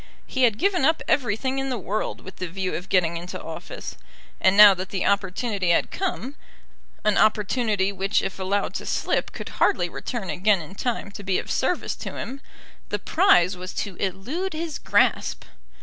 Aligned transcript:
He 0.25 0.45
had 0.45 0.57
given 0.57 0.83
up 0.83 1.03
everything 1.07 1.59
in 1.59 1.69
the 1.69 1.77
world 1.77 2.21
with 2.21 2.37
the 2.37 2.47
view 2.47 2.73
of 2.73 2.89
getting 2.89 3.17
into 3.17 3.39
office; 3.39 3.97
and 4.39 4.57
now 4.57 4.73
that 4.73 4.89
the 4.89 5.05
opportunity 5.05 5.69
had 5.69 5.91
come, 5.91 6.33
an 7.03 7.19
opportunity 7.19 7.91
which 7.91 8.23
if 8.23 8.39
allowed 8.39 8.73
to 8.73 8.87
slip 8.87 9.31
could 9.31 9.49
hardly 9.61 9.89
return 9.89 10.31
again 10.31 10.59
in 10.59 10.73
time 10.73 11.11
to 11.11 11.21
be 11.21 11.37
of 11.37 11.51
service 11.51 11.95
to 11.97 12.17
him, 12.17 12.41
the 12.89 12.97
prize 12.97 13.55
was 13.55 13.75
to 13.75 13.95
elude 13.97 14.53
his 14.53 14.79
grasp! 14.79 15.43